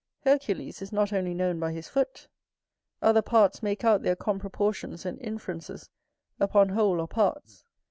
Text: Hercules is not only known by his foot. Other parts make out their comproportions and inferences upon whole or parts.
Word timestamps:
Hercules 0.21 0.81
is 0.81 0.91
not 0.91 1.13
only 1.13 1.35
known 1.35 1.59
by 1.59 1.73
his 1.73 1.87
foot. 1.87 2.27
Other 3.03 3.21
parts 3.21 3.61
make 3.61 3.83
out 3.83 4.01
their 4.01 4.15
comproportions 4.15 5.05
and 5.05 5.19
inferences 5.21 5.91
upon 6.39 6.69
whole 6.69 6.99
or 6.99 7.07
parts. 7.07 7.65